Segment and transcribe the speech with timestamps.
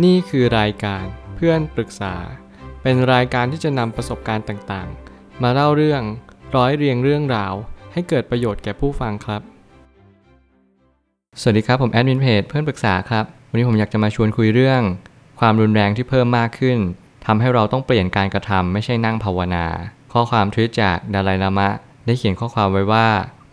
[0.00, 1.04] นี่คือรายการ
[1.36, 2.14] เพื่อนปรึกษา
[2.82, 6.02] เป็นรายการที่จะนำประสบการณ์ต่างๆ มาเล่าเรื่อง
[6.56, 7.54] ร้อยเรียงเรื่องราว
[7.92, 9.42] ให้เกิดประโยชน์แก่ผู้ฟังครับ
[11.40, 14.82] สวัสดีครับผมแอดมินเพจเพื่อนปรึกษาครับ วันนี้ผมอยากจะมาชวนคุยเรื่อง
[15.40, 16.78] ความรุนแรงที่เพิ่มมากขึ้น
[17.26, 19.66] ทำให้เราต้องเปลี่ยนการกระทำไม่ใช่นั่งภาวนา
[20.12, 21.68] ข้อความทวิตจากดาลัยลามะ
[22.06, 23.08] ได้เขียนข้อความไว้ว่า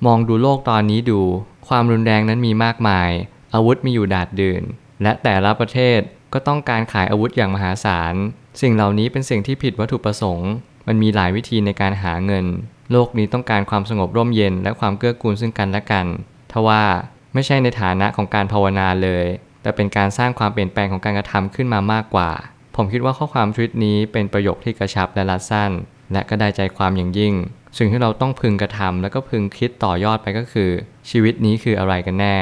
[0.05, 1.21] มองดูโลกตอนนี้ดู
[1.67, 3.09] ความรุนแรงนั้นมีมากมาย
[3.53, 4.63] อาวุธมีอยู่ดาดดื่น
[5.03, 6.01] และแต่ละประเทศ
[6.33, 8.13] ก็ต้องการขายอาวุธอย่างมหาศาล
[8.61, 10.49] สิ่งเหล่านี้เป็นสิ่งที่ผิดวัตถุประสงค์
[10.87, 12.45] มันมีหลายวิธีในการหาเงิน
[12.91, 16.05] โลกนี้ต้องการความสงบร่มเย็นและความเกื้อกูลซึ่งกันและกัน
[16.51, 16.83] ทว่า
[17.33, 19.25] ไม่ใช่ในฐานะของการภาวนาเลย
[19.61, 22.29] แต่เป็นการสร้างความเปลี่ยนแปลงของการกระทำขึ้นมามากกว่า
[22.75, 25.71] ผมคิดว่าข้อความทวิตนี้เป็นประโยคที่กระชับและรัดสั้น
[26.13, 27.33] และก็ได้ใจความอย่างยิ่ง
[27.77, 30.69] สิ่งที่เราต้องพึงกระทำแล้วก็พึงคิดต่อยอดไปก็คือ
[31.09, 32.37] ชีวิตนี้คืออะไรกันแน่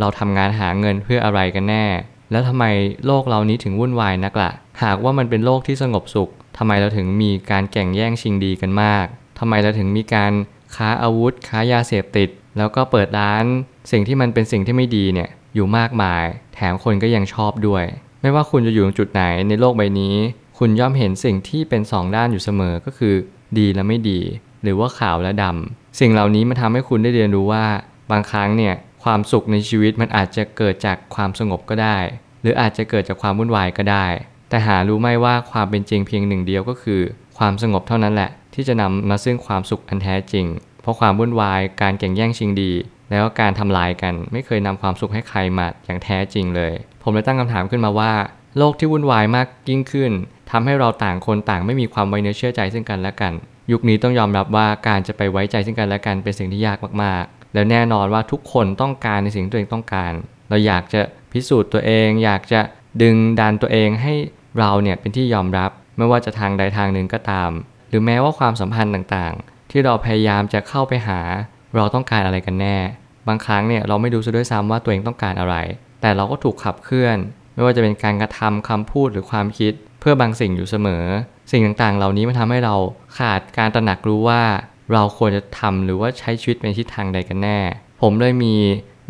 [0.00, 1.84] เราทำงานหาเงินเพื่ออะไรกันแน่
[2.32, 2.64] แล้วทำไม
[3.06, 4.50] โลกเรานี้ถึงวุ่นวายนักละ่ะ
[4.82, 9.06] หากว่ามันเป็นโลกที่สงบสุขทำไมเราถึงมีการแข่งแย่งชิงดีกันมาก
[9.38, 10.32] ทำไมเราถึงมีการ
[10.74, 13.44] ค้าอาวุธ ค้ายาเสพติด แล้วก็เปิดร้าน
[13.90, 17.84] สิ่งที่มันเป็นสิ่งที่ไม่ดีเนี่ยอยู่มากมาย แถมคนก็ยังชอบด้วย
[18.22, 20.14] ไม่ว่าคุณจะอยู่ตรงจุดไหนในโลกใบนี้
[20.58, 23.14] คุณย่อมเห็นสิ่งที่เป็นสองด้านอยู่เสมอก็คือ
[23.58, 24.20] ดีและไม่ดี
[24.62, 27.64] หรือว่าขาวและดำสิ่งเหล่านี้มันทำให้คุณได้เรียนรู้ว่า
[28.10, 31.98] บางครั้งเนี่ย ความสุขในชีวิตมันอาจจะเกิดจากความสงบก็ได้
[32.42, 34.06] หรืออาจจะเกิดจากความวุ่นวายก็ได้
[34.48, 37.00] แต่หารู้ไหมว่าความเป็นจริงเพียงหนึ่งเดียวก็คือ
[37.38, 40.46] ความสงบเท่านั้นแหละ ที่จะนำมาซึ่งความสุขอันแท้จริง
[40.82, 42.72] เพราะความวุ่นวายการแข่งแย่งชิงดี
[43.10, 48.12] แล้วก็การทำลายกันไม่เคยนำความสุขให้ใครมาอย่างแท้จริงเลย ผมเลยตั้งคำถามขึ้นมาว่า
[48.58, 50.12] โลกที่วุ่นวายมากยิ่งขึ้น
[50.50, 53.32] ทำให้เราต่างคนต่างไม่มีความไว้เนื้อเชื่อใจซึ่งกันและกัน
[53.72, 60.12] ยุคนี้ต้องยอมรับว่าการจะไปไว้ใจซึ่งกันและกันเป็นสิ่งที่ยากมากๆ แล้วแน่นอนว่าทุกคนต้องการในสิ่งที่ตัวเองต้องการ
[60.48, 61.00] เราอยากจะ
[61.32, 62.60] พิสูจน์ตัวเอง อยากจะ
[63.02, 64.14] ดึงดันตัวเองให้
[64.58, 67.50] เราเนี่ยเป็นที่ยอมรับ ไม่ว่าจะทางใดทางหนึ่งก็ตาม
[67.88, 71.20] หรือแม้ว่าความสัมพันธ์ต่างๆ ที่เราพยายามจะเข้าไปหา
[71.76, 72.76] เราต้องการอะไรกันแน่
[73.28, 75.56] บางครั้งเนี่ยเราไม่รู้ซะด้วยซ้ำว่าตัวเองต้องการอะไร
[76.00, 77.18] แต่เราก็ถูกขับเคลื่อน
[77.54, 81.04] ไม่ว่าจะเป็นการกระทำคำพูดหรือความคิด เพื่อบางสิ่งอยู่เสมอ
[81.52, 82.74] สิ่งต่างๆ เหล่านี้มันทำให้เรา
[83.18, 84.42] ขาดการตระหนักรู้ว่า
[84.92, 87.58] เราควรจะทำหรือว่าใช้ชีวิตในทิศทางใดกันแน่
[88.00, 88.54] ผมเลยมี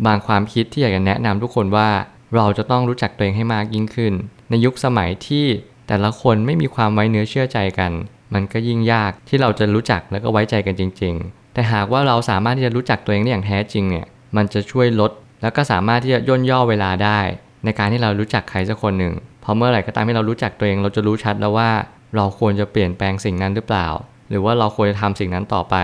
[0.05, 1.89] บางความคิดที่อยากจะแนะนำทุกคนว่า
[2.35, 4.13] เราจะต้องรู้จักตัวเองให้มากยิ่งขึ้น
[4.49, 5.45] ในยุคสมัยที่
[5.87, 7.91] แต่ละคนไม่มีความไว้เนื้อเชื่อใจกัน
[8.33, 14.05] มันก็ยิ่งยากที่เราจะรู้จักแล้วก็ไว้ใจกันจริง ๆ แต่หากว่าเราสามารถที่จะรู้จักตัวเองได้อย่างแท้จริงเนี่ย
[14.35, 15.11] มันจะช่วยลด
[15.41, 17.19] แล้วก็สามารถที่จะย่นย่อเวลาได้
[17.65, 19.13] ในการที่เรารู้จักใครสักคนหนึ่ง
[19.43, 21.71] พอเมื่อไหร่ก็ตามที่เรารู้จักตัวเอง เราจะรู้ชัดแล้วว่า
[22.15, 23.87] เราควรจะเปลี่ยนแปลงสิ่งนั้นหรือเปล่า
[24.29, 25.75] หรือว่าเราควรจะทำสิ่งนั้นต่อไป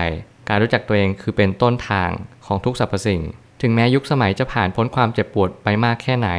[0.48, 2.10] การรู้จักตัวเองคือเป็นต้นทาง
[2.46, 3.22] ของทุกสรรพสิ่ง
[3.62, 6.30] ถึงแม้ยุคสมัยจะผ่านพ้นความเจ็บปวดไปมากแค่ไหน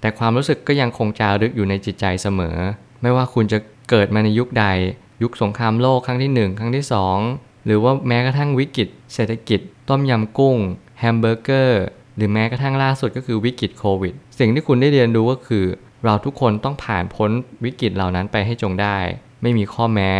[0.00, 2.56] แต่ความรู้สึกก็ยังคงจารึกอยู่ในจิตใจเสมอ
[3.02, 3.58] ไม่ว่าคุณจะ
[3.90, 4.66] เกิดมาในยุคใด
[5.22, 6.84] ยุคสงครามโลกครั้งที่ 1 ครั้งที่
[7.26, 10.56] 2 หรือว่าแม้กระทั่งวิกฤต เศรษฐกิจ ต้มยำกุ้ง
[11.00, 11.82] แฮมเบอร์เกอร์
[12.16, 15.64] หรือแม้กระทั่งล่าสุดก็คือวิกฤตโควิด สิ่งที่คุณได้เรียนรู้ก็คือ
[16.04, 17.30] เราทุกคนต้องผ่านพ้น
[17.64, 18.98] วิกฤตเหล่านั้นไปให้จงได้
[19.42, 20.12] ไม่มีข้อแม้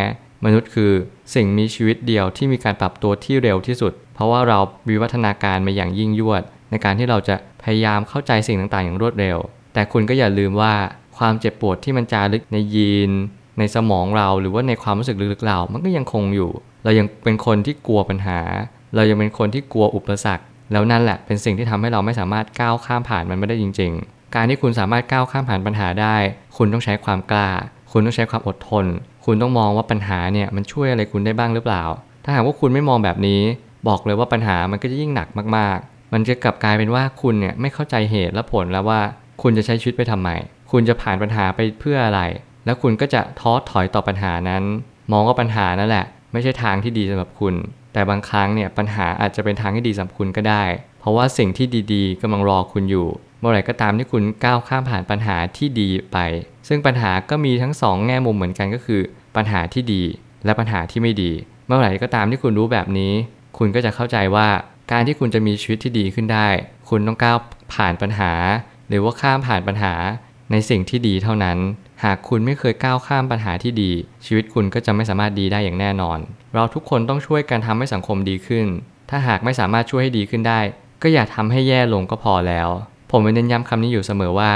[0.45, 0.93] มนุษย์คือ
[1.35, 9.39] สิ่งมีชีวิตเดียวที่มีการปรับตัวที่เร็วที่สุด เพราะว่าเราวิวัฒนาการมาอย่างยิ่งยวด ในการที่เราจะพยายามเข้าใจสิ่งต่างๆ อย่างรวดเร็ว
[9.75, 10.75] แต่คุณก็อย่าลืมว่า
[11.19, 13.11] ความเจ็บปวดที่มันจารึกในยีน
[13.59, 16.51] ในสมองเราหรือว่าในความรู้สึกลึกๆเรา มันก็ยังคงอยู่
[16.85, 18.41] เรายังเป็นคนที่กลัวปัญหา
[18.95, 26.17] เรายังเป็นคนที่กลัวอุปสรรค แล้วนั่นแหละเป็นสิ่งที่ทำให้เราไม่สามารถก้าวข้ามผ่านมันไม่ได้จริง ๆ การที่คุณสามารถก้าวข้ามผ่านปัญหาได้
[26.57, 27.51] คุณต้องใช้ความกล้า
[27.97, 28.87] คุณต้องใช้ความอดทน
[29.25, 31.83] คุณต้องมองว่าปัญหาเนี่ยมันช่วยอะไรคุณได้บ้างหรือเปล่า
[32.25, 33.43] ถ้าหากว่าคุณไม่มองแบบนี้
[33.89, 39.01] บอกเลยว่าปัญหามันก็จะยิ่งหนักมากๆ มันจะกลับกลายเป็นว่าคุณเนี่ยไม่เข้าใจเหตุและผลแล้วว่า
[39.43, 40.29] คุณจะใช้ชีวิตไปทำไม
[40.71, 42.21] คุณจะผ่านปัญหาไปเพื่ออะไร
[42.65, 44.63] แล้วคุณก็จะท้อถอยต่อปัญหานั้น
[45.13, 47.55] มองว่าปัญหานั่นแหละ ไม่ใช่ทางที่ดีสำหรับคุณ
[47.93, 50.65] แต่บางครั้งเนี่ยปัญหาอาจจะเป็นทางที่ดีสำหรับคุณก็ได้
[51.01, 53.09] เพราะว่าสิ่งที่ดีๆกำลังรอคุณอยู่
[53.41, 56.19] เมื่อไหร่ก็ตามที่คุณก้าวข้ามผ่านปัญหาที่ดีไป
[56.69, 59.01] ซึ่งปัญหาก็มีทั้งสองแง่มุมเหมือนกันก็คือ
[59.37, 60.03] ปัญหาที่ดี
[60.45, 61.33] และปัญหาที่ไม่ดี
[61.67, 63.13] เมื่อไหร่ก็ตามที่คุณรู้แบบนี้
[63.59, 64.49] คุณก็จะเข้าใจว่า
[64.93, 66.49] การที่คุณจะมีชีวิตที่ดีขึ้นได้
[66.89, 67.39] คุณต้องก้าว
[67.75, 68.33] ผ่านปัญหา
[68.89, 69.95] หรือว่าข้ามผ่านปัญหา
[70.51, 71.59] ในสิ่งที่ดีเท่านั้น
[72.05, 73.91] หากคุณไม่เคยก้าวข้ามปัญหาที่ดี
[74.27, 76.19] ชีวิตคุณก็จะไม่สามารถดีได้อย่างแน่นอน
[76.55, 78.67] เราทุกคนต้องช่วยกันทำให้สังคมดีขึ้น
[79.11, 80.61] ถ้าหากไม่สามารถช่วยให้ดีขึ้นได้
[81.03, 82.69] ก็อย่าทำให้แย่ลงก็พอแล้ว
[83.11, 84.53] ผมเน้นย้ำคำนี้อยู่เสมอว่า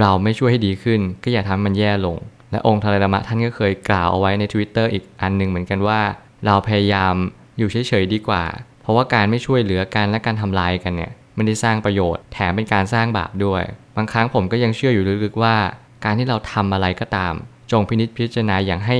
[0.00, 2.16] เราไม่ช่วยให้ดีขึ้น ก็อย่าทำมันแย่ลง
[2.50, 6.00] และองค์ทารามะท่านก็เคยกล่าวเอาไว้ใน Twitter อีกอันหนึ่งเหมือนกันว่า
[6.46, 7.14] เราพยายาม
[7.58, 8.44] อยู่เฉยๆดีกว่า
[8.82, 13.62] เพราะว่าการไม่ช่วยเหลือกันและการทำลายกันเนี่ยไม่ได้สร้างประโยชน์แถมเป็นการสร้างบาปด้วย
[13.96, 15.56] บางครั้งผมก็ยังเชื่ออยู่ลึกๆว่า
[16.04, 17.34] การที่เราทำอะไรก็ตาม
[17.70, 18.96] จงพินิจพิจารณาอย่างให้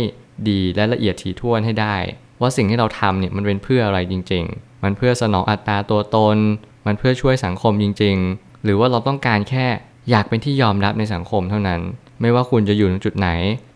[0.49, 1.97] ดีและละเอียดถี่ถ้วนให้ได้
[2.41, 6.37] ว่าสิ่งที่เราทำเนี่ยมันเป็นเพื่ออะไรจริง ๆ มันเพื่อสนองอัตราตัวตน
[6.87, 9.67] มันเพื่อช่วยสังคมจริง ๆ หรือว่าเราต้องการแค่
[10.11, 11.81] อยากเป็นที่ยอมรับในสังคมเท่านั้น
[12.21, 13.29] ไม่ว่าคุณจะอยู่ในจุดไหน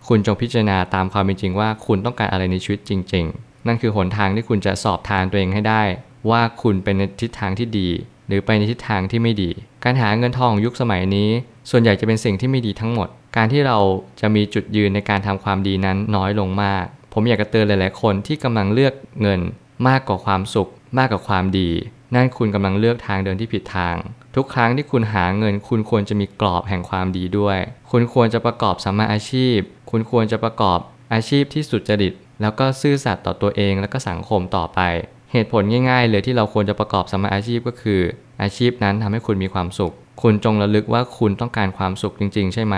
[0.09, 5.83] คุณจงพิจารณาตามความเป็นจริงว่าคุณต้องการอะไรในชีวิตจริง ๆ นั่นคือหนทางที่คุณจะสอบทานตัวเองให้ได้
[6.31, 7.89] ว่าคุณเป็นในทิศทางที่ดี
[8.29, 9.51] หรือไปในทิศทางที่ไม่ดี
[9.85, 11.31] การหาเงินทองของยุคสมัยนี้
[11.71, 13.79] ส่วนใหญ่จะเป็นสิ่งที่ไม่ดีทั้งหมด การที่เรา
[14.21, 19.41] จะมีจุดยืนในการทำความดีนั้นน้อยลงมาก ผมอยากจะเตือนหลาย ๆ คนที่กำลังเลือกเงิน
[19.89, 21.71] มากกว่าความสุข มากกว่าความดี
[22.15, 23.97] นั่นคุณกำลังเลือกทางเดินที่ผิดทาง
[24.37, 27.59] ทุกครั้งที่คุณหาเงิน คุณควรจะมีกรอบแห่งความดีด้วย
[27.91, 29.59] คุณควรจะประกอบสัมมาอาชีพ
[29.91, 30.79] คุณควรจะประกอบ
[31.13, 34.81] อาชีพที่สุจริต แล้วก็ซื่อสัตย์ต่อตัวเองและก็สังคมต่อไป
[35.33, 38.01] เหตุผลง่ายๆ เลยที่เราควรจะประกอบสัมมาอาชีพก็คือ
[38.43, 39.93] อาชีพนั้นทำให้คุณมีความสุข
[40.23, 42.77] คุณจงระลึกว่าคุณต้องการความสุขจริง ๆ ใช่ไหม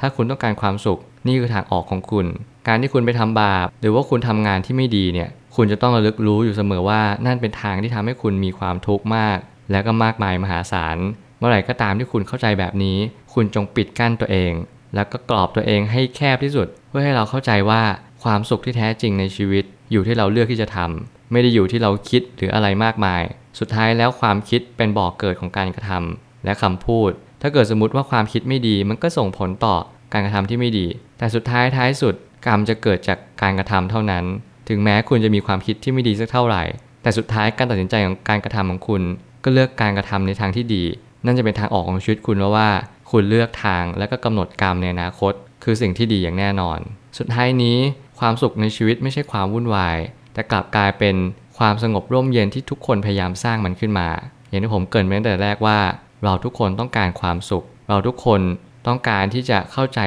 [0.00, 2.26] ถ้าคุณต้องการความสุขนี่คือทางออกของคุณ
[2.68, 5.28] การที่คุณไปทำบาป หรือว่าคุณทำงานที่ไม่ดีเนี่ย
[5.60, 9.38] คุณจะต้องระลึกรู้อยู่เสมอว่านั่นเป็นทางที่ทำให้คุณมีความทุกข์มาก
[9.70, 10.96] และก็มากมายมหาศาล
[11.38, 12.98] เมื่อไหร่ก็ตามที่คุณเข้าใจแบบนี้
[13.34, 14.52] คุณจงปิดกั้นตัวเอง
[14.94, 17.82] แล้วก็กรอบตัวเองให้แคบที่สุด เพื่อให้เราเข้าใจว่า
[18.22, 23.22] ความสุขที่แท้จริงในชีวิต อยู่ที่เราเลือกที่จะทำไม่ได้อยู่ที่เราคิดหรืออะไรมากมาย
[23.58, 27.10] สุดท้ายแล้วความคิดเป็นบ่อกเกิดของการกระทำและคำพูด
[27.42, 29.76] ถ้าเกิดสมมติว่าความคิดไม่ดีมันก็ส่งผลต่อ
[30.12, 30.86] การกระทำที่ไม่ดี
[31.18, 32.14] แต่สุดท้ายท้ายสุด
[32.46, 34.24] กรรมจะเกิดจากการกระทำเท่านั้น
[34.68, 36.62] ถึงแม้คุณจะมีความคิดที่ไม่ดีสักเท่าไหร่
[37.02, 39.02] แต่สุดท้ายการตัดสินใจของการกระทำของคุณ
[39.44, 40.84] ก็เลือกการกระทำในทางที่ดี
[41.24, 42.68] นั่นจะเป็นทางออกของชีวิตคุณแล้วว่า
[43.10, 45.32] คุณเลือกทางและก็กำหนดกรรมในอนาคต
[45.64, 46.78] คือสิ่งที่ดีอย่างแน่นอน
[47.18, 47.78] สุดท้ายนี้
[48.20, 49.98] ความสุขในชีวิตไม่ใช่ความวุ่นวาย
[50.34, 51.16] แต่กลับกลายเป็น
[51.58, 54.08] ความสงบร่มเย็นที่ทุกคนพยายามสร้างมันขึ้นมา
[54.48, 55.78] อย่างที่ผมเกริ่นไว้ตั้งแต่แรกว่า
[56.24, 58.40] เราทุกคนต้องการความสุข เราทุกคน
[58.86, 60.00] ต้องการที่จะเข้าใจ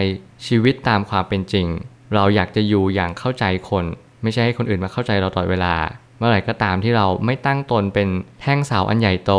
[0.48, 1.68] ชีวิตตามความเป็นจริง
[2.14, 3.86] เราอยากจะอยู่อย่างเข้าใจคน
[4.24, 5.76] ไม่ใช่ให้คนอื่นมาเข้าใจเราตลอดเวลา
[6.18, 8.08] เมื่อไหร่ก็ตามที่เราไม่ตั้งตนเป็น
[8.42, 9.34] แท่งเสาอันใหญ่โต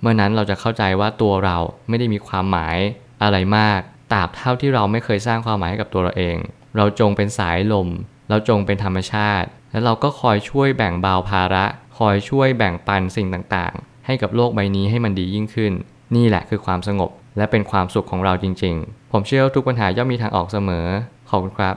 [0.00, 1.56] เมื่อนั้นเราจะเข้าใจว่าตัวเรา
[1.88, 2.76] ไม่ได้มีความหมาย
[3.22, 3.80] อะไรมาก
[4.12, 6.36] ตราบเท่าที่เราไม่เคยสร้างความหมายให้กับตัวเราเอง
[6.76, 7.88] เราจงเป็นสายลม
[8.28, 11.64] เราจงเป็นธรรมชาติ แล้วเราก็คอยช่วยแบ่งเบาภาระ
[11.98, 15.72] คอยช่วยแบ่งปันสิ่งต่างๆ ให้กับโลกใบนี้ให้มันดียิ่งขึ้น
[16.16, 20.86] นี่แหละคือความสงบและเป็นความสุขของเราจริง ๆ ผมเชื่อว่าทุกปัญหาย่อมมีทางออกเสมอ
[21.30, 21.76] ขอบคุณครับ